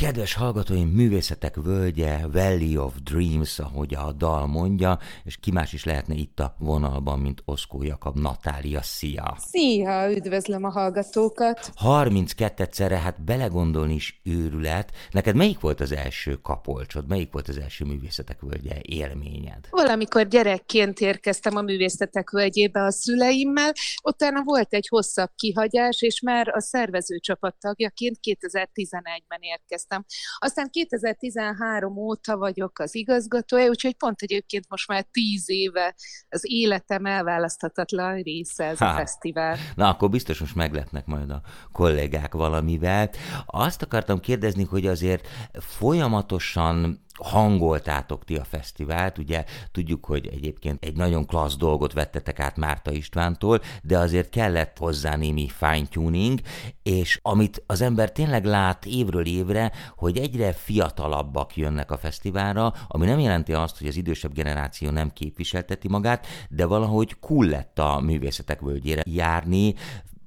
Kedves 0.00 0.34
hallgatóim, 0.34 0.88
művészetek 0.88 1.54
völgye, 1.54 2.18
Valley 2.32 2.76
of 2.76 2.94
Dreams, 3.04 3.58
ahogy 3.58 3.94
a 3.94 4.12
dal 4.12 4.46
mondja, 4.46 4.98
és 5.24 5.36
ki 5.36 5.50
más 5.50 5.72
is 5.72 5.84
lehetne 5.84 6.14
itt 6.14 6.40
a 6.40 6.54
vonalban, 6.58 7.18
mint 7.18 7.42
Oszkó 7.44 7.82
Jakab 7.82 8.18
Natália. 8.18 8.82
Szia! 8.82 9.36
Szia, 9.38 10.10
üdvözlöm 10.10 10.64
a 10.64 10.70
hallgatókat! 10.70 11.72
32-szerre, 11.84 12.98
hát 13.02 13.24
belegondolni 13.24 13.94
is 13.94 14.20
őrület. 14.24 14.92
Neked 15.10 15.36
melyik 15.36 15.60
volt 15.60 15.80
az 15.80 15.92
első 15.92 16.34
kapolcsod, 16.34 17.08
melyik 17.08 17.32
volt 17.32 17.48
az 17.48 17.58
első 17.58 17.84
művészetek 17.84 18.40
völgye 18.40 18.76
élményed? 18.82 19.66
Valamikor 19.70 20.28
gyerekként 20.28 21.00
érkeztem 21.00 21.56
a 21.56 21.62
művészetek 21.62 22.30
völgyébe 22.30 22.82
a 22.82 22.90
szüleimmel, 22.90 23.72
utána 24.02 24.42
volt 24.42 24.74
egy 24.74 24.86
hosszabb 24.88 25.30
kihagyás, 25.34 26.02
és 26.02 26.20
már 26.20 26.48
a 26.48 26.60
szervezőcsapat 26.60 27.56
tagjaként 27.58 28.18
2011-ben 28.22 29.40
érkeztem 29.40 29.88
dolgoztam. 29.90 30.04
Aztán 30.38 30.70
2013 30.70 31.96
óta 31.96 32.36
vagyok 32.36 32.78
az 32.78 32.94
igazgatója, 32.94 33.68
úgyhogy 33.68 33.96
pont 33.96 34.20
egyébként 34.22 34.68
most 34.68 34.88
már 34.88 35.06
tíz 35.10 35.50
éve 35.50 35.94
az 36.28 36.42
életem 36.42 37.06
elválaszthatatlan 37.06 38.22
része 38.22 38.64
ez 38.64 38.78
ha. 38.78 38.86
a 38.86 38.94
fesztivál. 38.94 39.56
Na, 39.74 39.88
akkor 39.88 40.10
biztos 40.10 40.38
most 40.40 40.54
meglepnek 40.54 41.06
majd 41.06 41.30
a 41.30 41.42
kollégák 41.72 42.34
valamivel. 42.34 43.10
Azt 43.46 43.82
akartam 43.82 44.20
kérdezni, 44.20 44.64
hogy 44.64 44.86
azért 44.86 45.26
folyamatosan 45.52 47.04
hangoltátok 47.22 48.24
ti 48.24 48.36
a 48.36 48.44
fesztivált, 48.44 49.18
ugye? 49.18 49.44
Tudjuk, 49.72 50.04
hogy 50.04 50.26
egyébként 50.26 50.84
egy 50.84 50.96
nagyon 50.96 51.26
klassz 51.26 51.56
dolgot 51.56 51.92
vettetek 51.92 52.40
át 52.40 52.56
Márta 52.56 52.92
Istvántól, 52.92 53.60
de 53.82 53.98
azért 53.98 54.28
kellett 54.28 54.78
hozzá 54.78 55.16
némi 55.16 55.48
fine-tuning, 55.48 56.40
és 56.82 57.18
amit 57.22 57.62
az 57.66 57.80
ember 57.80 58.12
tényleg 58.12 58.44
lát 58.44 58.86
évről 58.86 59.26
évre, 59.26 59.72
hogy 59.96 60.18
egyre 60.18 60.52
fiatalabbak 60.52 61.56
jönnek 61.56 61.90
a 61.90 61.98
fesztiválra, 61.98 62.72
ami 62.88 63.06
nem 63.06 63.18
jelenti 63.18 63.52
azt, 63.52 63.78
hogy 63.78 63.86
az 63.86 63.96
idősebb 63.96 64.32
generáció 64.32 64.90
nem 64.90 65.10
képviselteti 65.10 65.88
magát, 65.88 66.26
de 66.48 66.64
valahogy 66.64 67.16
cool 67.20 67.46
lett 67.46 67.78
a 67.78 68.00
művészetek 68.00 68.60
völgyére 68.60 69.02
járni, 69.06 69.74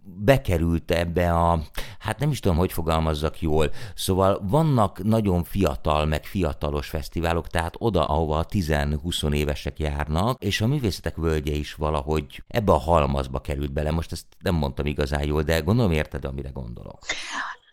bekerült 0.04 0.92
ebbe 0.92 1.34
a, 1.34 1.60
hát 2.00 2.20
nem 2.20 2.32
is 2.32 2.40
tudom, 2.40 2.58
hogy 2.58 2.72
fogalmazzak 2.72 3.42
jól, 3.42 3.72
szóval 3.96 4.42
vannak 4.48 5.04
nagyon 5.04 5.44
fiatal, 5.44 6.06
meg 6.06 6.26
fiatalos 6.26 6.88
fesztiválok, 6.88 7.48
tehát 7.48 7.76
oda, 7.78 8.06
ahova 8.06 8.38
a 8.38 8.46
10-20 8.46 9.34
évesek 9.34 9.80
járnak, 9.80 10.44
és 10.44 10.62
a 10.62 10.68
művészetek 10.68 11.16
völgye 11.16 11.54
is 11.54 11.74
valahogy 11.74 12.44
ebbe 12.48 12.72
a 12.72 12.78
halmazba 12.78 13.40
került 13.40 13.74
bele. 13.74 13.92
Most 13.92 14.12
ezt 14.12 14.26
nem 14.40 14.56
mondtam 14.56 14.86
igazán 14.86 15.26
jól, 15.26 15.42
de 15.42 15.60
gondolom 15.60 15.92
érted, 15.92 16.26
amire 16.26 16.50
gondolok. 16.50 17.00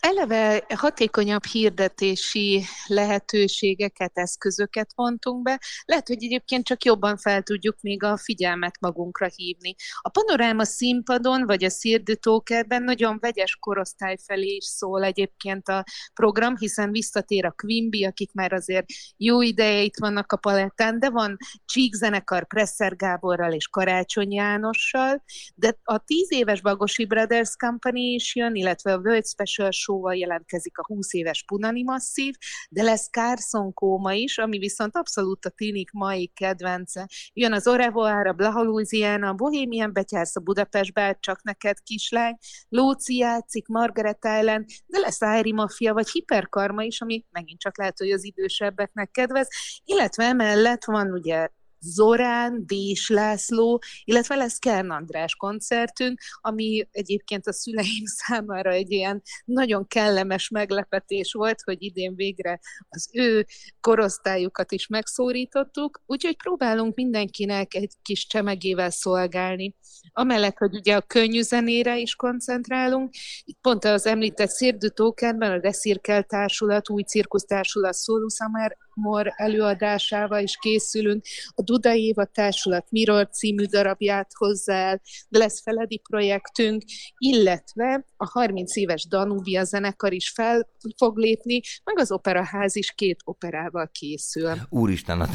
Eleve 0.01 0.65
hatékonyabb 0.75 1.45
hirdetési 1.45 2.65
lehetőségeket, 2.87 4.11
eszközöket 4.15 4.91
vontunk 4.95 5.43
be. 5.43 5.61
Lehet, 5.85 6.09
hogy 6.09 6.25
egyébként 6.25 6.65
csak 6.65 6.85
jobban 6.85 7.17
fel 7.17 7.43
tudjuk 7.43 7.77
még 7.81 8.03
a 8.03 8.17
figyelmet 8.17 8.81
magunkra 8.81 9.29
hívni. 9.35 9.75
A 10.01 10.09
panoráma 10.09 10.65
színpadon, 10.65 11.47
vagy 11.47 11.65
a 11.65 11.69
Cirde 11.69 12.15
Tokerben 12.15 12.83
nagyon 12.83 13.19
vegyes 13.21 13.57
korosztály 13.57 14.17
felé 14.27 14.55
is 14.55 14.65
szól 14.65 15.05
egyébként 15.05 15.69
a 15.69 15.85
program, 16.15 16.57
hiszen 16.57 16.91
visszatér 16.91 17.45
a 17.45 17.55
Quimby, 17.57 18.05
akik 18.05 18.33
már 18.33 18.53
azért 18.53 18.87
jó 19.17 19.43
ideje 19.43 19.83
itt 19.83 19.99
vannak 19.99 20.33
a 20.33 20.37
palettán, 20.37 20.99
de 20.99 21.11
van 21.11 21.37
Csík 21.65 21.95
zenekar 21.95 22.47
Presser 22.47 22.97
Gáborral 22.97 23.53
és 23.53 23.69
Karácsony 23.69 24.33
Jánossal, 24.33 25.23
de 25.55 25.79
a 25.83 25.99
tíz 25.99 26.33
éves 26.33 26.61
Bagosi 26.61 27.05
Brothers 27.05 27.57
Company 27.57 28.15
is 28.15 28.35
jön, 28.35 28.55
illetve 28.55 28.93
a 28.93 28.99
World 28.99 29.27
Special 29.27 29.71
Show-val 29.91 30.17
jelentkezik 30.17 30.79
a 30.79 30.85
20 30.87 31.13
éves 31.13 31.45
Punani 31.45 31.83
Masszív, 31.83 32.35
de 32.71 32.83
lesz 32.83 33.11
Carson 33.11 33.73
Kóma 33.73 34.13
is, 34.13 34.39
ami 34.39 34.59
viszont 34.59 34.97
abszolút 34.97 35.45
a 35.45 35.51
tinik 35.51 35.91
mai 35.93 36.27
kedvence. 36.27 37.09
Jön 37.33 37.53
az 37.53 37.67
Orevoár, 37.67 38.27
a 38.27 38.33
Blaha 38.33 38.63
Louisiana, 38.63 39.29
a 39.29 39.35
Bohemian 39.35 39.93
Betyársz, 39.93 40.37
a 40.37 40.41
Budapest 40.41 40.93
bár 40.93 41.17
csak 41.21 41.43
neked 41.43 41.79
kislány, 41.83 42.37
Lóci 42.69 43.17
játszik, 43.17 43.67
Margaret 43.67 44.25
Island, 44.39 44.65
de 44.87 44.99
lesz 44.99 45.23
Ári 45.23 45.53
Mafia, 45.53 45.93
vagy 45.93 46.11
Hiperkarma 46.11 46.83
is, 46.83 47.01
ami 47.01 47.25
megint 47.31 47.61
csak 47.61 47.79
lehet, 47.79 47.99
hogy 47.99 48.11
az 48.11 48.25
idősebbeknek 48.25 49.11
kedvez, 49.11 49.49
illetve 49.85 50.25
emellett 50.25 50.85
van 50.85 51.13
ugye 51.13 51.49
Zorán, 51.81 52.67
Dés 52.67 53.09
László, 53.09 53.83
illetve 54.05 54.35
lesz 54.35 54.59
Kern 54.59 54.91
András 54.91 55.35
koncertünk, 55.37 56.21
ami 56.41 56.89
egyébként 56.91 57.47
a 57.47 57.53
szüleim 57.53 58.05
számára 58.27 58.71
egy 58.71 58.91
ilyen 58.91 59.23
nagyon 59.45 59.87
kellemes 59.87 60.49
meglepetés 60.49 61.33
volt, 61.33 61.63
hogy 61.63 61.83
idén 61.83 62.15
végre 62.15 62.61
az 62.89 63.09
ő 63.13 63.47
korosztályukat 63.81 64.73
is 64.73 64.87
megszórítottuk, 64.87 66.03
úgyhogy 66.07 66.37
próbálunk 66.37 66.95
mindenkinek 66.95 67.75
egy 67.75 67.93
kis 68.03 68.27
csemegével 68.27 68.91
szolgálni. 68.91 69.75
Amellett, 70.13 70.57
hogy 70.57 70.75
ugye 70.75 70.97
a 70.97 71.01
könnyű 71.01 71.43
zenére 71.43 71.99
is 71.99 72.15
koncentrálunk, 72.15 73.15
itt 73.45 73.59
pont 73.61 73.85
az 73.85 74.07
említett 74.07 74.49
Szérdő 74.49 74.89
Tókerben 74.89 75.51
a 75.51 75.61
Reszirkel 75.61 76.23
Társulat, 76.23 76.91
új 76.91 77.03
cirkusztársulat 77.03 77.95
Szóluszamár 77.95 78.77
Mor 78.95 79.33
előadásával 79.37 80.43
is 80.43 80.57
készülünk. 80.57 81.25
A 81.55 81.63
Duda 81.63 81.95
Éva 81.95 82.25
Társulat 82.25 82.87
Mirror 82.91 83.29
című 83.29 83.65
darabját 83.65 84.31
hozzá 84.35 84.75
el, 84.75 85.01
de 85.29 85.39
lesz 85.39 85.63
feledi 85.63 85.99
projektünk, 85.99 86.83
illetve 87.19 88.05
a 88.17 88.29
30 88.31 88.77
éves 88.77 89.07
Danubia 89.09 89.65
zenekar 89.65 90.13
is 90.13 90.31
fel 90.31 90.69
fog 90.97 91.19
lépni, 91.19 91.61
meg 91.85 91.99
az 91.99 92.13
operaház 92.13 92.77
is 92.77 92.93
két 92.93 93.21
operával 93.25 93.91
készül. 93.93 94.53
Úristen, 94.69 95.21
a 95.21 95.29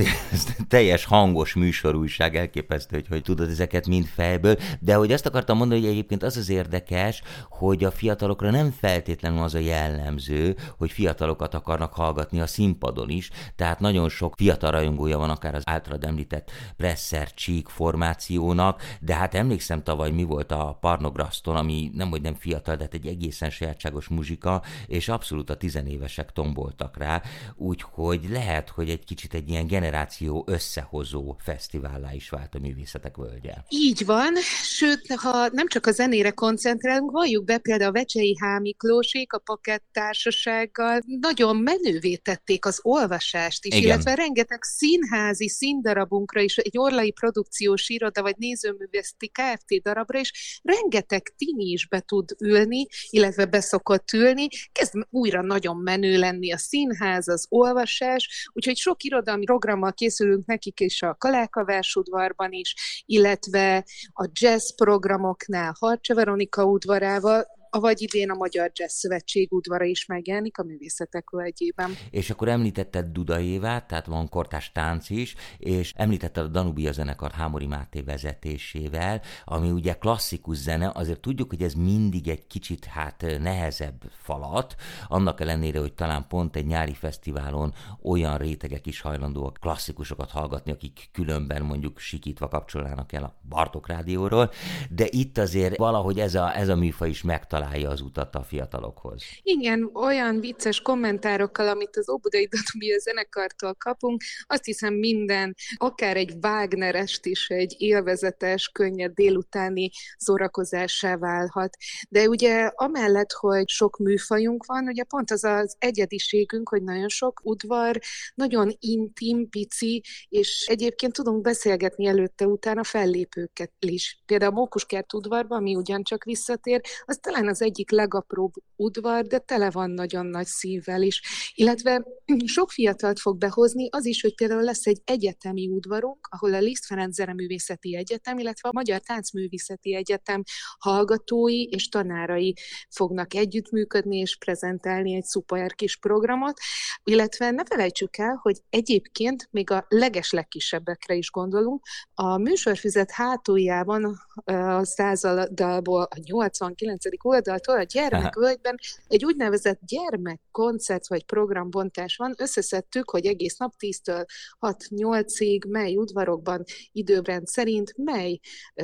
teljes 0.67 1.05
hangos 1.05 1.53
műsorújság 1.53 2.35
elképesztő, 2.35 2.95
hogy, 2.95 3.07
hogy 3.07 3.21
tudod 3.21 3.49
ezeket 3.49 3.87
mind 3.87 4.05
fejből, 4.05 4.57
de 4.79 4.93
hogy 4.93 5.11
azt 5.11 5.25
akartam 5.25 5.57
mondani, 5.57 5.79
hogy 5.79 5.89
egyébként 5.89 6.23
az 6.23 6.37
az 6.37 6.49
érdekes, 6.49 7.21
hogy 7.49 7.83
a 7.83 7.91
fiatalokra 7.91 8.51
nem 8.51 8.71
feltétlenül 8.71 9.43
az 9.43 9.53
a 9.53 9.59
jellemző, 9.59 10.55
hogy 10.77 10.91
fiatalokat 10.91 11.53
akarnak 11.53 11.93
hallgatni 11.93 12.39
a 12.39 12.47
színpadon 12.47 13.09
is, 13.09 13.29
tehát 13.55 13.79
nagyon 13.79 14.09
sok 14.09 14.33
fiatal 14.37 14.71
rajongója 14.71 15.17
van 15.17 15.29
akár 15.29 15.55
az 15.55 15.63
általad 15.65 16.03
említett 16.03 16.51
Presser 16.77 17.33
Cheek 17.33 17.67
formációnak, 17.67 18.81
de 18.99 19.15
hát 19.15 19.35
emlékszem 19.35 19.83
tavaly 19.83 20.11
mi 20.11 20.23
volt 20.23 20.51
a 20.51 20.77
Parnograszton, 20.81 21.55
ami 21.55 21.91
nem 21.93 22.09
hogy 22.09 22.21
nem 22.21 22.35
fiatal, 22.35 22.75
de 22.75 22.83
hát 22.83 22.93
egy 22.93 23.07
egészen 23.07 23.49
sajátságos 23.49 24.07
muzsika, 24.07 24.63
és 24.87 25.07
abszolút 25.07 25.49
a 25.49 25.57
tizenévesek 25.57 26.31
tomboltak 26.31 26.97
rá, 26.97 27.21
úgyhogy 27.55 28.29
lehet, 28.29 28.69
hogy 28.69 28.89
egy 28.89 29.05
kicsit 29.05 29.33
egy 29.33 29.49
ilyen 29.49 29.67
generáció 29.67 30.43
összehozó 30.47 31.35
fesztivállá 31.39 32.13
is 32.13 32.29
vált 32.29 32.55
a 32.55 32.59
művészetek 32.59 33.15
völgye. 33.15 33.53
Így 33.69 34.05
van, 34.05 34.33
sőt, 34.63 35.13
ha 35.15 35.47
nem 35.51 35.67
csak 35.67 35.85
a 35.85 35.91
zenére 35.91 36.31
koncentrálunk, 36.31 37.11
valljuk 37.11 37.45
be 37.45 37.57
például 37.57 37.89
a 37.89 37.93
Vecsei 37.93 38.37
Hámiklósék 38.41 39.33
a 39.33 39.39
Pakett 39.39 39.83
Társasággal. 39.91 40.99
Nagyon 41.05 41.55
menővé 41.55 42.15
tették 42.15 42.65
az 42.65 42.79
olvasást 42.81 43.34
előadást 43.35 43.65
is, 43.65 43.75
Igen. 43.75 43.87
illetve 43.87 44.15
rengeteg 44.15 44.63
színházi 44.63 45.49
színdarabunkra 45.49 46.41
is, 46.41 46.57
egy 46.57 46.77
orlai 46.77 47.11
produkciós 47.11 47.89
iroda, 47.89 48.21
vagy 48.21 48.35
nézőművészeti 48.37 49.31
Kft. 49.31 49.81
darabra 49.81 50.19
is 50.19 50.59
rengeteg 50.63 51.33
tini 51.37 51.71
is 51.71 51.87
be 51.87 51.99
tud 51.99 52.29
ülni, 52.39 52.87
illetve 53.09 53.45
beszokott 53.45 54.13
ülni, 54.13 54.47
kezd 54.71 54.93
újra 55.09 55.41
nagyon 55.41 55.77
menő 55.77 56.17
lenni 56.17 56.51
a 56.51 56.57
színház, 56.57 57.27
az 57.27 57.45
olvasás, 57.49 58.49
úgyhogy 58.53 58.77
sok 58.77 59.03
irodalmi 59.03 59.45
programmal 59.45 59.93
készülünk 59.93 60.45
nekik 60.45 60.79
is 60.79 61.01
a 61.01 61.15
Kalákavás 61.15 61.95
udvarban 61.95 62.51
is, 62.51 63.03
illetve 63.05 63.85
a 64.13 64.29
jazz 64.31 64.69
programoknál 64.75 65.75
Harcsa 65.79 66.15
Veronika 66.15 66.65
udvarával, 66.65 67.54
vagy 67.79 68.01
idén 68.01 68.29
a 68.29 68.35
Magyar 68.35 68.71
Jazz 68.73 68.93
Szövetség 68.93 69.51
udvara 69.51 69.83
is 69.83 70.05
megjelenik 70.05 70.57
a 70.57 70.63
művészetek 70.63 71.29
völgyében. 71.29 71.91
És 72.09 72.29
akkor 72.29 72.47
említetted 72.47 73.05
Duda 73.05 73.39
Évát, 73.39 73.87
tehát 73.87 74.05
van 74.05 74.29
kortás 74.29 74.71
tánc 74.71 75.09
is, 75.09 75.35
és 75.57 75.93
említetted 75.95 76.43
a 76.43 76.47
Danubia 76.47 76.91
zenekar 76.91 77.31
Hámori 77.31 77.65
Máté 77.65 78.01
vezetésével, 78.01 79.21
ami 79.45 79.71
ugye 79.71 79.93
klasszikus 79.93 80.57
zene, 80.57 80.91
azért 80.93 81.19
tudjuk, 81.19 81.49
hogy 81.49 81.63
ez 81.63 81.73
mindig 81.73 82.27
egy 82.27 82.47
kicsit 82.47 82.85
hát 82.85 83.25
nehezebb 83.39 84.03
falat, 84.23 84.75
annak 85.07 85.41
ellenére, 85.41 85.79
hogy 85.79 85.93
talán 85.93 86.27
pont 86.27 86.55
egy 86.55 86.65
nyári 86.65 86.93
fesztiválon 86.93 87.73
olyan 88.03 88.37
rétegek 88.37 88.85
is 88.85 89.01
hajlandóak 89.01 89.57
klasszikusokat 89.61 90.29
hallgatni, 90.29 90.71
akik 90.71 91.09
különben 91.11 91.61
mondjuk 91.61 91.99
sikítva 91.99 92.47
kapcsolnának 92.47 93.13
el 93.13 93.23
a 93.23 93.35
Bartok 93.49 93.87
rádióról, 93.87 94.51
de 94.89 95.05
itt 95.09 95.37
azért 95.37 95.77
valahogy 95.77 96.19
ez 96.19 96.35
a, 96.35 96.57
ez 96.57 96.69
a 96.69 96.75
műfaj 96.75 97.09
is 97.09 97.21
megtalál 97.21 97.64
találja 97.65 97.89
az 97.89 98.01
utat 98.01 98.35
a 98.35 98.43
fiatalokhoz. 98.43 99.23
Igen, 99.41 99.89
olyan 99.93 100.39
vicces 100.39 100.81
kommentárokkal, 100.81 101.67
amit 101.67 101.97
az 101.97 102.09
Óbudai 102.09 102.49
a 102.95 102.99
zenekartól 102.99 103.73
kapunk, 103.73 104.21
azt 104.47 104.65
hiszem 104.65 104.93
minden, 104.93 105.55
akár 105.75 106.17
egy 106.17 106.33
Wagnerest 106.41 107.25
is 107.25 107.47
egy 107.47 107.75
élvezetes, 107.77 108.69
könnyed 108.73 109.13
délutáni 109.13 109.89
szórakozássá 110.17 111.17
válhat. 111.17 111.77
De 112.09 112.27
ugye 112.27 112.71
amellett, 112.75 113.31
hogy 113.31 113.69
sok 113.69 113.97
műfajunk 113.97 114.65
van, 114.65 114.87
ugye 114.87 115.03
pont 115.03 115.31
az 115.31 115.43
az 115.43 115.75
egyediségünk, 115.79 116.69
hogy 116.69 116.83
nagyon 116.83 117.09
sok 117.09 117.39
udvar, 117.43 117.99
nagyon 118.35 118.75
intim, 118.79 119.49
pici, 119.49 120.03
és 120.29 120.65
egyébként 120.69 121.13
tudunk 121.13 121.41
beszélgetni 121.41 122.05
előtte-utána 122.05 122.83
fellépőket 122.83 123.71
is. 123.79 124.21
Például 124.25 124.51
a 124.51 124.55
Mókuskert 124.55 125.13
udvarban, 125.13 125.57
ami 125.57 125.75
ugyancsak 125.75 126.23
visszatér, 126.23 126.81
az 127.05 127.17
talán 127.21 127.47
az 127.47 127.54
egyik 127.61 127.91
legapróbb 127.91 128.53
udvar, 128.75 129.25
de 129.25 129.37
tele 129.37 129.69
van 129.69 129.91
nagyon 129.91 130.25
nagy 130.25 130.45
szívvel 130.45 131.01
is. 131.01 131.21
Illetve 131.55 132.05
sok 132.45 132.71
fiatalt 132.71 133.19
fog 133.19 133.37
behozni 133.37 133.89
az 133.91 134.05
is, 134.05 134.21
hogy 134.21 134.35
például 134.35 134.63
lesz 134.63 134.85
egy 134.85 135.01
egyetemi 135.05 135.67
udvarunk, 135.67 136.27
ahol 136.29 136.53
a 136.53 136.59
Liszt 136.59 136.85
Ferenc 136.85 137.15
Zereművészeti 137.15 137.95
Egyetem, 137.95 138.37
illetve 138.37 138.69
a 138.69 138.73
Magyar 138.73 138.99
Táncművészeti 138.99 139.95
Egyetem 139.95 140.43
hallgatói 140.79 141.63
és 141.63 141.89
tanárai 141.89 142.53
fognak 142.89 143.33
együttműködni 143.33 144.17
és 144.17 144.37
prezentálni 144.37 145.15
egy 145.15 145.23
szuper 145.23 145.73
kis 145.73 145.97
programot, 145.97 146.59
illetve 147.03 147.51
ne 147.51 147.65
felejtsük 147.65 148.17
el, 148.17 148.39
hogy 148.41 148.61
egyébként 148.69 149.47
még 149.51 149.71
a 149.71 149.85
leges 149.89 150.31
legkisebbekre 150.31 151.15
is 151.15 151.31
gondolunk. 151.31 151.85
A 152.13 152.37
műsorfüzet 152.37 153.11
hátuljában 153.11 154.15
a 154.45 154.85
századalból 154.85 156.01
a 156.01 156.17
89. 156.23 157.05
oldaltól 157.35 157.77
a 157.77 157.83
gyermekvölgyben 157.83 158.75
egy 159.07 159.25
úgynevezett 159.25 159.79
gyermekkoncert 159.87 161.07
vagy 161.07 161.25
programbontás 161.25 162.15
van. 162.15 162.33
Összeszedtük, 162.37 163.09
hogy 163.09 163.25
egész 163.25 163.57
nap 163.57 163.73
10-től 163.79 164.25
6-8-ig 164.59 165.67
mely 165.67 165.95
udvarokban 165.95 166.63
időrend 166.91 167.47
szerint 167.47 167.93
mely 167.97 168.39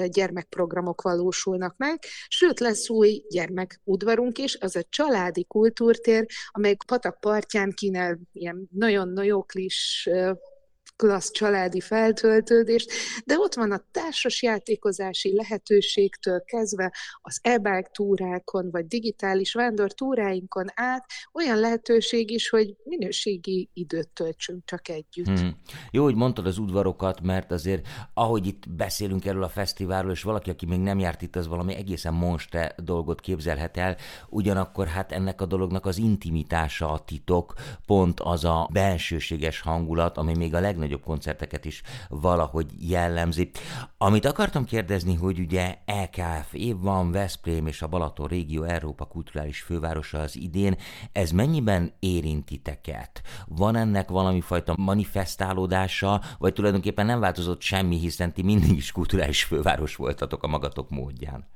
gyermekprogramok 0.05 1.01
valósulnak 1.01 1.77
meg, 1.77 2.03
sőt 2.27 2.59
lesz 2.59 2.89
új 2.89 3.23
gyermekudvarunk 3.29 4.37
is, 4.37 4.57
az 4.59 4.75
a 4.75 4.83
családi 4.89 5.45
kultúrtér, 5.45 6.25
amely 6.47 6.75
patak 6.87 7.19
partján 7.19 7.71
kínál 7.71 8.19
ilyen 8.31 8.67
nagyon 8.71 9.23
jó 9.23 9.43
kis 9.43 10.09
klassz 11.01 11.31
családi 11.31 11.79
feltöltődést, 11.79 12.91
de 13.25 13.37
ott 13.37 13.53
van 13.53 13.71
a 13.71 13.83
társas 13.91 14.41
játékozási 14.41 15.35
lehetőségtől 15.35 16.43
kezdve 16.43 16.93
az 17.21 17.39
e 17.41 17.59
túrákon, 17.91 18.69
vagy 18.71 18.87
digitális 18.87 19.53
vándor 19.53 19.93
túráinkon 19.93 20.65
át 20.73 21.05
olyan 21.33 21.57
lehetőség 21.57 22.31
is, 22.31 22.49
hogy 22.49 22.75
minőségi 22.83 23.69
időt 23.73 24.09
töltsünk 24.09 24.65
csak 24.65 24.89
együtt. 24.89 25.39
Hmm. 25.39 25.57
Jó, 25.91 26.03
hogy 26.03 26.15
mondtad 26.15 26.45
az 26.45 26.57
udvarokat, 26.57 27.21
mert 27.21 27.51
azért 27.51 27.87
ahogy 28.13 28.45
itt 28.45 28.69
beszélünk 28.69 29.25
erről 29.25 29.43
a 29.43 29.49
fesztiválról, 29.49 30.11
és 30.11 30.23
valaki, 30.23 30.49
aki 30.49 30.65
még 30.65 30.79
nem 30.79 30.99
járt 30.99 31.21
itt, 31.21 31.35
az 31.35 31.47
valami 31.47 31.75
egészen 31.75 32.13
monstre 32.13 32.75
dolgot 32.77 33.21
képzelhet 33.21 33.77
el, 33.77 33.97
ugyanakkor 34.29 34.87
hát 34.87 35.11
ennek 35.11 35.41
a 35.41 35.45
dolognak 35.45 35.85
az 35.85 35.97
intimitása 35.97 36.91
a 36.91 36.99
titok, 36.99 37.53
pont 37.85 38.19
az 38.19 38.45
a 38.45 38.69
belsőséges 38.71 39.59
hangulat, 39.59 40.17
ami 40.17 40.35
még 40.35 40.53
a 40.53 40.59
legnagyobb 40.59 40.89
legnagyobb 40.91 41.03
koncerteket 41.03 41.65
is 41.65 41.81
valahogy 42.09 42.89
jellemzi. 42.89 43.51
Amit 43.97 44.25
akartam 44.25 44.65
kérdezni, 44.65 45.15
hogy 45.15 45.39
ugye 45.39 45.77
EKF 45.85 46.53
év 46.53 46.77
van, 46.79 47.11
Veszprém 47.11 47.67
és 47.67 47.81
a 47.81 47.87
Balaton 47.87 48.27
régió 48.27 48.63
Európa 48.63 49.05
kulturális 49.05 49.61
fővárosa 49.61 50.19
az 50.19 50.35
idén, 50.35 50.75
ez 51.11 51.31
mennyiben 51.31 51.93
érintiteket? 51.99 53.21
Van 53.45 53.75
ennek 53.75 54.09
valami 54.09 54.41
fajta 54.41 54.75
manifestálódása, 54.77 56.21
vagy 56.37 56.53
tulajdonképpen 56.53 57.05
nem 57.05 57.19
változott 57.19 57.61
semmi, 57.61 57.97
hiszen 57.97 58.33
ti 58.33 58.41
mindig 58.41 58.77
is 58.77 58.91
kulturális 58.91 59.43
főváros 59.43 59.95
voltatok 59.95 60.43
a 60.43 60.47
magatok 60.47 60.89
módján? 60.89 61.47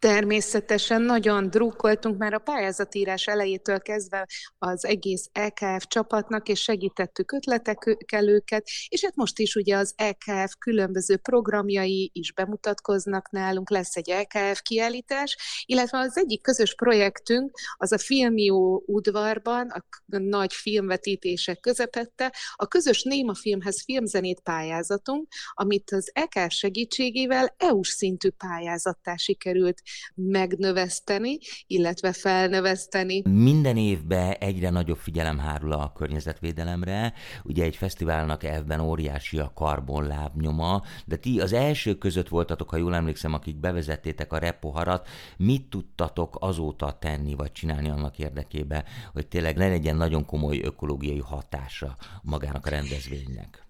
Természetesen 0.00 1.02
nagyon 1.02 1.50
drukkoltunk 1.50 2.18
már 2.18 2.34
a 2.34 2.38
pályázatírás 2.38 3.26
elejétől 3.26 3.80
kezdve 3.80 4.26
az 4.58 4.84
egész 4.84 5.28
EKF 5.32 5.86
csapatnak, 5.86 6.48
és 6.48 6.62
segítettük 6.62 7.32
ötletekkel 7.32 8.28
őket, 8.28 8.68
és 8.88 9.04
hát 9.04 9.16
most 9.16 9.38
is 9.38 9.54
ugye 9.54 9.76
az 9.76 9.94
EKF 9.96 10.54
különböző 10.58 11.16
programjai 11.16 12.10
is 12.14 12.32
bemutatkoznak 12.32 13.30
nálunk, 13.30 13.70
lesz 13.70 13.96
egy 13.96 14.10
EKF 14.10 14.60
kiállítás, 14.62 15.36
illetve 15.66 15.98
az 15.98 16.18
egyik 16.18 16.42
közös 16.42 16.74
projektünk 16.74 17.58
az 17.76 17.92
a 17.92 17.98
Filmió 17.98 18.82
udvarban, 18.86 19.68
a 19.68 19.84
nagy 20.06 20.52
filmvetítések 20.52 21.60
közepette, 21.60 22.32
a 22.54 22.66
közös 22.66 23.02
Néma 23.02 23.34
filmhez 23.34 23.82
filmzenét 23.84 24.40
pályázatunk, 24.40 25.28
amit 25.52 25.90
az 25.90 26.10
EKF 26.14 26.52
segítségével 26.52 27.54
EU-s 27.58 27.88
szintű 27.88 28.30
pályázattá 28.30 29.16
sikerült 29.16 29.82
megnöveszteni, 30.14 31.38
illetve 31.66 32.12
felnöveszteni. 32.12 33.22
Minden 33.28 33.76
évben 33.76 34.32
egyre 34.32 34.70
nagyobb 34.70 34.98
figyelem 34.98 35.38
hárul 35.38 35.72
a 35.72 35.92
környezetvédelemre. 35.92 37.12
Ugye 37.44 37.64
egy 37.64 37.76
fesztiválnak 37.76 38.44
elvben 38.44 38.80
óriási 38.80 39.38
a 39.38 39.52
karbonlábnyoma, 39.54 40.82
de 41.06 41.16
ti 41.16 41.40
az 41.40 41.52
első 41.52 41.94
között 41.94 42.28
voltatok, 42.28 42.70
ha 42.70 42.76
jól 42.76 42.94
emlékszem, 42.94 43.34
akik 43.34 43.56
bevezettétek 43.56 44.32
a 44.32 44.38
repoharat. 44.38 45.08
Mit 45.36 45.68
tudtatok 45.70 46.36
azóta 46.40 46.98
tenni, 46.98 47.34
vagy 47.34 47.52
csinálni 47.52 47.88
annak 47.88 48.18
érdekében, 48.18 48.84
hogy 49.12 49.26
tényleg 49.26 49.56
ne 49.56 49.68
legyen 49.68 49.96
nagyon 49.96 50.24
komoly 50.24 50.60
ökológiai 50.62 51.20
hatása 51.20 51.96
magának 52.22 52.66
a 52.66 52.70
rendezvénynek? 52.70 53.69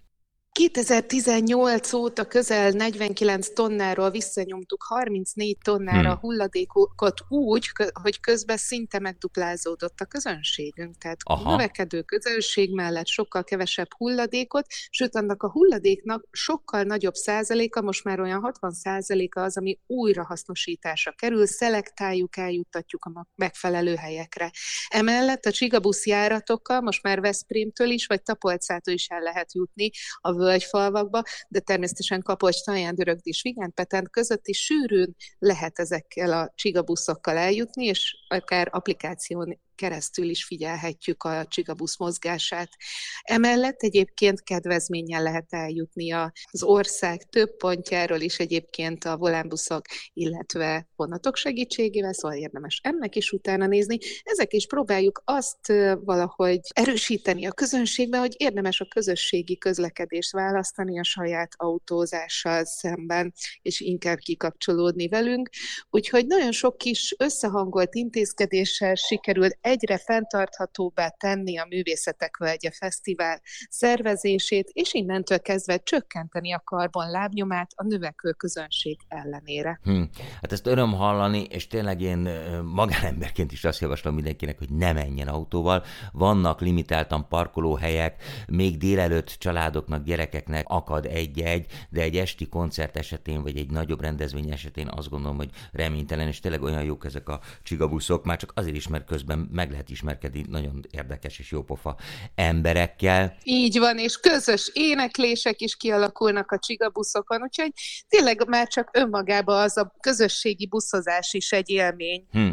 2018 0.52 1.93
óta 1.93 2.25
közel 2.25 2.70
49 2.70 3.52
tonnáról 3.52 4.11
visszanyomtuk 4.11 4.82
34 4.82 5.58
tonnára 5.64 6.00
hmm. 6.00 6.11
a 6.11 6.19
hulladékokat 6.20 7.20
úgy, 7.29 7.70
hogy 8.02 8.20
közben 8.20 8.56
szinte 8.56 8.99
megduplázódott 8.99 10.00
a 10.00 10.05
közönségünk. 10.05 10.99
Tehát 10.99 11.19
Aha. 11.25 11.50
növekedő 11.50 12.02
közönség 12.02 12.75
mellett 12.75 13.06
sokkal 13.06 13.44
kevesebb 13.44 13.88
hulladékot, 13.97 14.67
sőt 14.91 15.17
annak 15.17 15.43
a 15.43 15.50
hulladéknak 15.50 16.26
sokkal 16.31 16.82
nagyobb 16.82 17.14
százaléka, 17.14 17.82
most 17.82 18.05
már 18.05 18.20
olyan 18.20 18.41
60 18.41 18.73
százaléka 18.73 19.43
az, 19.43 19.56
ami 19.56 19.79
újrahasznosításra 19.87 21.12
kerül, 21.12 21.46
szelektáljuk, 21.46 22.37
eljuttatjuk 22.37 23.05
a 23.05 23.26
megfelelő 23.35 23.94
helyekre. 23.94 24.50
Emellett 24.88 25.44
a 25.44 25.50
csigabusz 25.50 26.06
járatokkal 26.06 26.81
most 26.81 27.03
már 27.03 27.20
Veszprémtől 27.20 27.91
is, 27.91 28.06
vagy 28.06 28.23
Tapolcától 28.23 28.94
is 28.94 29.06
el 29.06 29.20
lehet 29.20 29.55
jutni 29.55 29.91
a 30.20 30.38
völgyfalvakba, 30.40 31.22
de 31.48 31.60
természetesen 31.60 32.22
Kapocs, 32.22 32.64
Taján, 32.64 32.94
Dörögdis, 32.94 33.42
Vigánpetent 33.42 34.10
között 34.10 34.46
is 34.46 34.58
sűrűn 34.64 35.16
lehet 35.38 35.78
ezekkel 35.78 36.32
a 36.32 36.52
csigabuszokkal 36.54 37.37
eljutni, 37.37 37.84
és 37.84 38.14
akár 38.28 38.69
applikáción 38.70 39.60
keresztül 39.81 40.29
is 40.29 40.44
figyelhetjük 40.44 41.23
a 41.23 41.47
csigabusz 41.49 41.99
mozgását. 41.99 42.69
Emellett 43.22 43.81
egyébként 43.81 44.43
kedvezménnyel 44.43 45.22
lehet 45.22 45.46
eljutni 45.53 46.13
az 46.13 46.63
ország 46.63 47.29
több 47.29 47.56
pontjáról 47.56 48.20
is 48.20 48.39
egyébként 48.39 49.05
a 49.05 49.17
volánbuszok, 49.17 49.87
illetve 50.13 50.89
vonatok 50.96 51.37
segítségével, 51.37 52.13
szóval 52.13 52.37
érdemes 52.37 52.81
ennek 52.82 53.17
is 53.17 53.32
utána 53.32 53.67
nézni. 53.67 53.99
Ezek 54.22 54.53
is 54.53 54.67
próbáljuk 54.67 55.22
azt 55.25 55.67
valahogy 56.05 56.60
erősíteni 56.72 57.46
a 57.46 57.53
közönségben, 57.53 58.20
hogy 58.20 58.34
érdemes 58.37 58.81
a 58.81 58.89
közösségi 58.89 59.58
közlekedést 59.58 60.32
választani 60.32 60.99
a 60.99 61.05
saját 61.05 61.53
autózással 61.56 62.65
szemben, 62.65 63.32
és 63.63 63.81
inkább 63.81 64.19
kikapcsolódni 64.19 65.08
velünk. 65.08 65.49
Úgyhogy 65.91 66.27
nagyon 66.27 66.53
sok 66.53 66.79
kis 66.79 67.15
összehangolt 67.19 67.94
intézkedéssel 67.94 68.94
sikerült 68.94 69.58
egyre 69.70 69.98
fenntarthatóbbá 69.98 71.08
tenni 71.08 71.58
a 71.58 71.67
Művészetek 71.69 72.36
Völgye 72.36 72.70
Fesztivál 72.70 73.41
szervezését, 73.69 74.70
és 74.72 74.94
innentől 74.94 75.41
kezdve 75.41 75.79
csökkenteni 75.79 76.53
a 76.53 76.62
karbon 76.65 77.10
lábnyomát 77.10 77.70
a 77.74 77.84
növekvő 77.84 78.31
közönség 78.31 78.98
ellenére. 79.08 79.81
Hm. 79.82 80.03
Hát 80.41 80.53
ezt 80.53 80.67
öröm 80.67 80.93
hallani, 80.93 81.43
és 81.43 81.67
tényleg 81.67 82.00
én 82.00 82.29
magánemberként 82.65 83.53
is 83.53 83.65
azt 83.65 83.81
javaslom 83.81 84.15
mindenkinek, 84.15 84.58
hogy 84.58 84.70
ne 84.70 84.93
menjen 84.93 85.29
autóval. 85.29 85.84
Vannak 86.12 86.60
limitáltan 86.60 87.29
parkolóhelyek, 87.29 88.22
még 88.48 88.77
délelőtt 88.77 89.29
családoknak, 89.29 90.05
gyerekeknek 90.05 90.65
akad 90.69 91.06
egy-egy, 91.06 91.67
de 91.91 92.03
egy 92.03 92.17
esti 92.17 92.48
koncert 92.48 92.96
esetén, 92.96 93.43
vagy 93.43 93.56
egy 93.56 93.70
nagyobb 93.70 94.00
rendezvény 94.00 94.50
esetén 94.50 94.89
azt 94.89 95.10
gondolom, 95.10 95.36
hogy 95.36 95.50
reménytelen, 95.72 96.29
és 96.29 96.41
tényleg 96.41 96.62
olyan 96.62 96.84
jók 96.84 97.05
ezek 97.05 97.29
a 97.29 97.41
csigabuszok, 97.62 98.24
már 98.24 98.36
csak 98.36 98.53
azért 98.55 98.77
is, 98.77 98.89
mert 98.89 99.05
közben 99.05 99.48
meg 99.60 99.70
lehet 99.70 99.90
ismerkedni 99.90 100.44
nagyon 100.48 100.84
érdekes 100.90 101.38
és 101.38 101.50
jópofa 101.50 101.96
emberekkel. 102.34 103.36
Így 103.43 103.79
van, 103.79 103.98
és 103.98 104.17
közös 104.17 104.70
éneklések 104.74 105.60
is 105.60 105.76
kialakulnak 105.76 106.50
a 106.50 106.58
csigabuszokon, 106.58 107.43
úgyhogy 107.43 107.72
tényleg 108.08 108.48
már 108.48 108.69
csak 108.69 108.88
önmagában 108.93 109.62
az 109.62 109.76
a 109.76 109.94
közösségi 110.00 110.67
buszozás 110.67 111.32
is 111.32 111.52
egy 111.52 111.70
élmény. 111.70 112.26
Hm. 112.31 112.50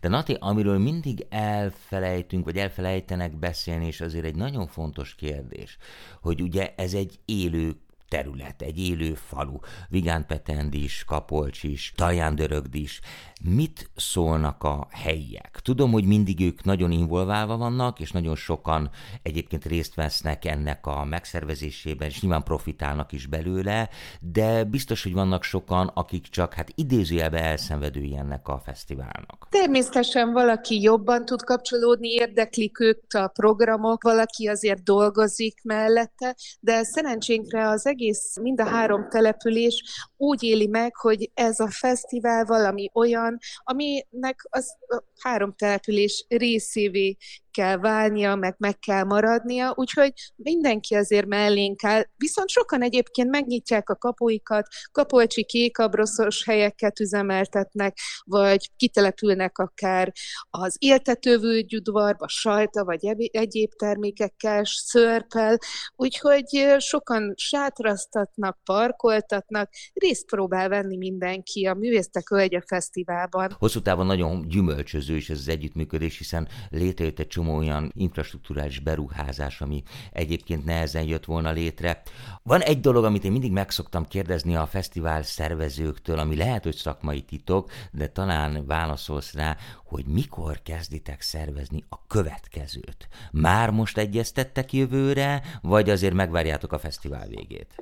De 0.00 0.08
Nati, 0.08 0.36
amiről 0.40 0.78
mindig 0.78 1.26
elfelejtünk, 1.30 2.44
vagy 2.44 2.56
elfelejtenek 2.56 3.38
beszélni, 3.38 3.86
és 3.86 4.00
azért 4.00 4.24
egy 4.24 4.36
nagyon 4.36 4.66
fontos 4.66 5.14
kérdés, 5.14 5.76
hogy 6.20 6.42
ugye 6.42 6.72
ez 6.76 6.94
egy 6.94 7.18
élő 7.24 7.76
terület, 8.08 8.62
egy 8.62 8.78
élő 8.78 9.14
falu. 9.14 9.58
Vigán 9.88 10.26
Petendis, 10.26 11.04
Kapolcsis, 11.06 11.92
Talján-Dörögdis. 11.96 13.00
Mit 13.44 13.90
szólnak 13.96 14.64
a 14.64 14.86
helyiek? 14.90 15.60
Tudom, 15.62 15.90
hogy 15.92 16.04
mindig 16.04 16.40
ők 16.40 16.64
nagyon 16.64 16.90
involválva 16.90 17.56
vannak, 17.56 18.00
és 18.00 18.10
nagyon 18.10 18.36
sokan 18.36 18.90
egyébként 19.22 19.64
részt 19.64 19.94
vesznek 19.94 20.44
ennek 20.44 20.86
a 20.86 21.04
megszervezésében, 21.04 22.08
és 22.08 22.20
nyilván 22.20 22.42
profitálnak 22.42 23.12
is 23.12 23.26
belőle, 23.26 23.88
de 24.20 24.64
biztos, 24.64 25.02
hogy 25.02 25.12
vannak 25.12 25.42
sokan, 25.42 25.86
akik 25.86 26.26
csak 26.28 26.54
hát 26.54 26.72
idézőjelbe 26.74 27.42
elszenvedői 27.42 28.16
ennek 28.16 28.48
a 28.48 28.60
fesztiválnak. 28.64 29.46
Természetesen 29.50 30.32
valaki 30.32 30.80
jobban 30.80 31.24
tud 31.24 31.42
kapcsolódni, 31.42 32.08
érdeklik 32.08 32.80
őt 32.80 33.14
a 33.14 33.28
programok, 33.28 34.02
valaki 34.02 34.46
azért 34.46 34.82
dolgozik 34.82 35.60
mellette, 35.62 36.36
de 36.60 36.82
szerencsénkre 36.82 37.68
az 37.68 37.86
egész, 37.86 37.97
mind 38.40 38.60
a 38.60 38.64
három 38.64 39.08
település 39.08 39.82
úgy 40.18 40.42
éli 40.42 40.66
meg, 40.66 40.96
hogy 40.96 41.30
ez 41.34 41.60
a 41.60 41.70
fesztivál 41.70 42.44
valami 42.44 42.90
olyan, 42.94 43.38
aminek 43.58 44.46
az 44.48 44.76
három 45.22 45.54
település 45.56 46.24
részévé 46.28 47.16
kell 47.58 47.76
válnia, 47.76 48.34
meg 48.34 48.54
meg 48.58 48.78
kell 48.78 49.04
maradnia, 49.04 49.72
úgyhogy 49.76 50.12
mindenki 50.36 50.94
azért 50.94 51.26
mellénk 51.26 51.84
áll. 51.84 52.04
Viszont 52.16 52.48
sokan 52.48 52.82
egyébként 52.82 53.30
megnyitják 53.30 53.90
a 53.90 53.96
kapuikat, 53.96 54.66
kapolcsi 54.92 55.44
kékabroszos 55.44 56.44
helyeket 56.44 57.00
üzemeltetnek, 57.00 57.98
vagy 58.24 58.70
kitelepülnek 58.76 59.58
akár 59.58 60.12
az 60.50 60.76
éltetővődgyudvarba, 60.78 62.28
sajta, 62.28 62.84
vagy 62.84 63.06
egyéb 63.30 63.72
termékekkel, 63.72 64.62
szörpel, 64.64 65.58
úgyhogy 65.96 66.74
sokan 66.78 67.32
sátrasztatnak, 67.36 68.58
parkoltatnak, 68.64 69.70
részt 70.08 70.26
próbál 70.26 70.68
venni 70.68 70.96
mindenki 70.96 71.66
a 71.66 71.74
Művésztek 71.74 72.28
Völgye 72.28 72.60
Fesztiválban. 72.66 73.56
Hosszú 73.58 73.80
távon 73.80 74.06
nagyon 74.06 74.48
gyümölcsöző 74.48 75.16
is 75.16 75.30
ez 75.30 75.38
az 75.38 75.48
együttműködés, 75.48 76.18
hiszen 76.18 76.48
létrejött 76.70 77.18
egy 77.18 77.26
csomó 77.26 77.56
olyan 77.56 77.92
infrastruktúrális 77.94 78.78
beruházás, 78.78 79.60
ami 79.60 79.82
egyébként 80.12 80.64
nehezen 80.64 81.02
jött 81.04 81.24
volna 81.24 81.50
létre. 81.50 82.02
Van 82.42 82.60
egy 82.60 82.80
dolog, 82.80 83.04
amit 83.04 83.24
én 83.24 83.32
mindig 83.32 83.52
megszoktam 83.52 84.06
kérdezni 84.06 84.56
a 84.56 84.66
fesztivál 84.66 85.22
szervezőktől, 85.22 86.18
ami 86.18 86.36
lehet, 86.36 86.62
hogy 86.62 86.76
szakmai 86.76 87.22
titok, 87.22 87.70
de 87.92 88.06
talán 88.06 88.66
válaszolsz 88.66 89.34
rá, 89.34 89.56
hogy 89.84 90.04
mikor 90.06 90.62
kezditek 90.62 91.20
szervezni 91.20 91.84
a 91.88 92.06
következőt. 92.06 93.08
Már 93.32 93.70
most 93.70 93.98
egyeztettek 93.98 94.72
jövőre, 94.72 95.42
vagy 95.62 95.90
azért 95.90 96.14
megvárjátok 96.14 96.72
a 96.72 96.78
fesztivál 96.78 97.26
végét? 97.28 97.74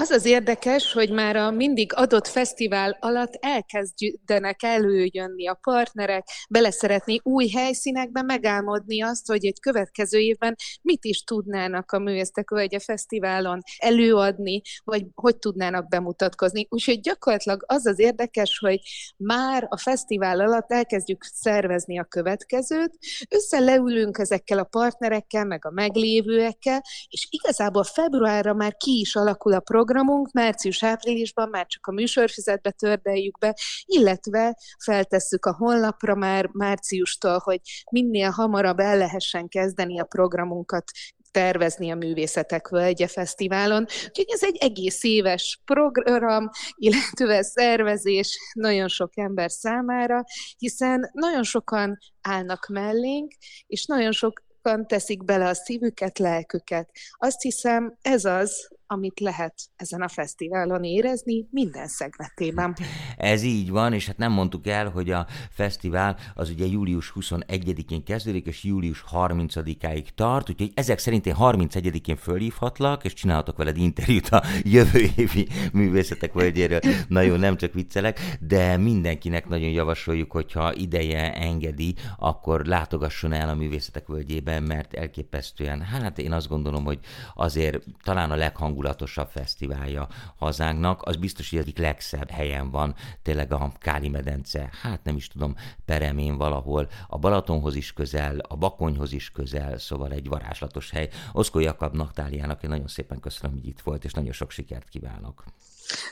Az 0.00 0.10
az 0.10 0.24
érdekes, 0.24 0.92
hogy 0.92 1.10
már 1.10 1.36
a 1.36 1.50
mindig 1.50 1.92
adott 1.94 2.26
fesztivál 2.26 2.96
alatt 3.00 3.38
elkezdenek 3.40 4.62
előjönni 4.62 5.48
a 5.48 5.58
partnerek, 5.62 6.28
beleszeretni 6.48 7.20
új 7.22 7.48
helyszínekbe, 7.48 8.22
megálmodni 8.22 9.02
azt, 9.02 9.26
hogy 9.26 9.46
egy 9.46 9.60
következő 9.60 10.18
évben 10.18 10.56
mit 10.82 11.04
is 11.04 11.22
tudnának 11.22 11.92
a 11.92 11.98
Művésztek 11.98 12.50
Völgye 12.50 12.78
Fesztiválon 12.78 13.60
előadni, 13.78 14.62
vagy 14.84 15.06
hogy 15.14 15.36
tudnának 15.36 15.88
bemutatkozni. 15.88 16.66
Úgyhogy 16.70 17.00
gyakorlatilag 17.00 17.64
az 17.66 17.86
az 17.86 17.98
érdekes, 17.98 18.58
hogy 18.58 18.80
már 19.16 19.66
a 19.68 19.78
fesztivál 19.78 20.40
alatt 20.40 20.72
elkezdjük 20.72 21.24
szervezni 21.24 21.98
a 21.98 22.04
következőt, 22.04 22.98
összeleülünk 23.28 24.18
ezekkel 24.18 24.58
a 24.58 24.64
partnerekkel, 24.64 25.44
meg 25.44 25.66
a 25.66 25.70
meglévőekkel, 25.70 26.82
és 27.08 27.26
igazából 27.30 27.84
februárra 27.84 28.54
már 28.54 28.76
ki 28.76 28.98
is 29.00 29.16
alakul 29.16 29.52
a 29.52 29.60
program, 29.60 29.88
programunk, 29.90 30.32
március-áprilisban 30.32 31.48
már 31.48 31.66
csak 31.66 31.86
a 31.86 31.92
műsorfizetbe 31.92 32.70
tördeljük 32.70 33.38
be, 33.38 33.56
illetve 33.84 34.56
feltesszük 34.84 35.46
a 35.46 35.54
honlapra 35.54 36.14
már 36.14 36.48
márciustól, 36.52 37.38
hogy 37.38 37.60
minél 37.90 38.30
hamarabb 38.30 38.78
el 38.78 38.96
lehessen 38.96 39.48
kezdeni 39.48 40.00
a 40.00 40.04
programunkat 40.04 40.84
tervezni 41.30 41.90
a 41.90 41.94
Művészetek 41.94 42.68
Völgye 42.68 43.06
Fesztiválon. 43.06 43.82
Úgyhogy 43.82 44.26
ez 44.28 44.42
egy 44.42 44.56
egész 44.56 45.04
éves 45.04 45.60
program, 45.64 46.50
illetve 46.74 47.42
szervezés 47.42 48.38
nagyon 48.52 48.88
sok 48.88 49.18
ember 49.18 49.50
számára, 49.50 50.24
hiszen 50.58 51.10
nagyon 51.12 51.42
sokan 51.42 51.98
állnak 52.20 52.66
mellénk, 52.66 53.32
és 53.66 53.86
nagyon 53.86 54.12
sokan 54.12 54.86
teszik 54.86 55.24
bele 55.24 55.48
a 55.48 55.54
szívüket, 55.54 56.18
lelküket. 56.18 56.90
Azt 57.12 57.40
hiszem, 57.40 57.98
ez 58.02 58.24
az, 58.24 58.68
amit 58.92 59.20
lehet 59.20 59.54
ezen 59.76 60.02
a 60.02 60.08
fesztiválon 60.08 60.84
érezni 60.84 61.46
minden 61.50 61.88
szegletében. 61.88 62.76
Ez 63.16 63.42
így 63.42 63.70
van, 63.70 63.92
és 63.92 64.06
hát 64.06 64.16
nem 64.16 64.32
mondtuk 64.32 64.66
el, 64.66 64.88
hogy 64.88 65.10
a 65.10 65.26
fesztivál 65.50 66.16
az 66.34 66.50
ugye 66.50 66.66
július 66.66 67.12
21-én 67.20 68.04
kezdődik, 68.04 68.46
és 68.46 68.64
július 68.64 69.04
30-áig 69.12 70.06
tart, 70.14 70.50
úgyhogy 70.50 70.72
ezek 70.74 70.98
szerint 70.98 71.26
én 71.26 71.34
31-én 71.38 72.16
fölhívhatlak, 72.16 73.04
és 73.04 73.12
csinálhatok 73.12 73.56
veled 73.56 73.76
interjút 73.76 74.28
a 74.28 74.42
jövő 74.62 75.00
évi 75.16 75.48
művészetek 75.72 76.32
völgyéről. 76.32 76.80
Nagyon 77.08 77.38
nem 77.38 77.56
csak 77.56 77.72
viccelek, 77.72 78.20
de 78.40 78.76
mindenkinek 78.76 79.48
nagyon 79.48 79.70
javasoljuk, 79.70 80.30
hogyha 80.30 80.74
ideje 80.74 81.34
engedi, 81.34 81.94
akkor 82.18 82.64
látogasson 82.64 83.32
el 83.32 83.48
a 83.48 83.54
művészetek 83.54 84.06
völgyében, 84.06 84.62
mert 84.62 84.94
elképesztően, 84.94 85.80
hát 85.82 86.18
én 86.18 86.32
azt 86.32 86.48
gondolom, 86.48 86.84
hogy 86.84 86.98
azért 87.34 87.82
talán 88.02 88.30
a 88.30 88.36
leghang 88.36 88.78
leghangulatosabb 88.80 89.28
fesztiválja 89.28 90.08
hazánknak, 90.36 91.02
az 91.02 91.16
biztos, 91.16 91.50
hogy 91.50 91.58
egyik 91.58 91.78
legszebb 91.78 92.30
helyen 92.30 92.70
van, 92.70 92.94
tényleg 93.22 93.52
a 93.52 93.72
Káli 93.78 94.08
medence, 94.08 94.70
hát 94.82 95.04
nem 95.04 95.16
is 95.16 95.28
tudom, 95.28 95.54
Peremén 95.84 96.36
valahol, 96.36 96.88
a 97.08 97.18
Balatonhoz 97.18 97.74
is 97.74 97.92
közel, 97.92 98.38
a 98.38 98.56
Bakonyhoz 98.56 99.12
is 99.12 99.30
közel, 99.30 99.78
szóval 99.78 100.12
egy 100.12 100.28
varázslatos 100.28 100.90
hely. 100.90 101.08
Oszkó 101.32 101.58
Jakab 101.58 101.94
Naktáliának 101.94 102.62
én 102.62 102.70
nagyon 102.70 102.88
szépen 102.88 103.20
köszönöm, 103.20 103.56
hogy 103.56 103.66
itt 103.66 103.80
volt, 103.80 104.04
és 104.04 104.12
nagyon 104.12 104.32
sok 104.32 104.50
sikert 104.50 104.88
kívánok. 104.88 105.44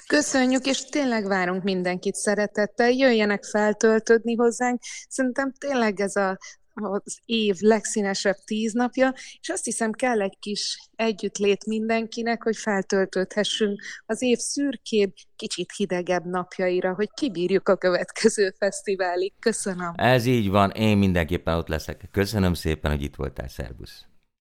Köszönjük, 0.07 0.67
és 0.67 0.85
tényleg 0.85 1.27
várunk 1.27 1.63
mindenkit 1.63 2.15
szeretettel. 2.15 2.91
Jöjjenek 2.91 3.45
feltöltődni 3.45 4.35
hozzánk. 4.35 4.81
Szerintem 5.09 5.53
tényleg 5.59 6.01
ez 6.01 6.17
a 6.17 6.39
az 6.83 7.19
év 7.25 7.57
legszínesebb 7.61 8.37
tíz 8.45 8.73
napja, 8.73 9.15
és 9.41 9.49
azt 9.49 9.65
hiszem 9.65 9.93
kell 9.93 10.21
egy 10.21 10.37
kis 10.39 10.91
együttlét 10.97 11.67
mindenkinek, 11.67 12.43
hogy 12.43 12.57
feltöltődhessünk 12.57 13.83
az 14.07 14.23
év 14.23 14.39
szürkébb, 14.39 15.13
kicsit 15.37 15.73
hidegebb 15.77 16.25
napjaira, 16.25 16.95
hogy 16.95 17.09
kibírjuk 17.15 17.69
a 17.69 17.77
következő 17.77 18.55
fesztiválig. 18.59 19.33
Köszönöm. 19.39 19.93
Ez 19.97 20.27
így 20.27 20.49
van, 20.49 20.71
én 20.71 20.99
mindenképpen 20.99 21.57
ott 21.57 21.69
leszek. 21.69 22.09
Köszönöm 22.11 22.55
szépen, 22.55 22.91
hogy 22.91 23.03
itt 23.03 23.17
voltál, 23.17 23.49
szervusz. 23.49 24.07